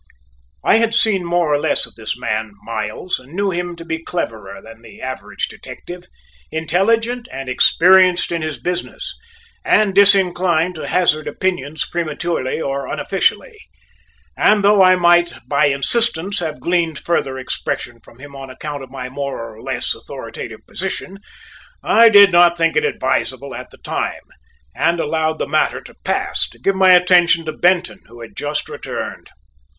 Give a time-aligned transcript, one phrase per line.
[0.63, 4.03] I had seen more or less of this man, Miles, and knew him to be
[4.03, 6.05] cleverer than the average detective,
[6.49, 9.13] intelligent, and experienced in his business,
[9.63, 13.55] and disinclined to hazard opinions prematurely or unofficially,
[14.35, 18.89] and though I might by insistence have gleaned further expression from him on account of
[18.89, 21.19] my more or less authoritative position,
[21.83, 24.23] I did not think it advisable at the time,
[24.75, 28.67] and allowed the matter to pass to give my attention to Benton, who had just
[28.67, 29.29] returned.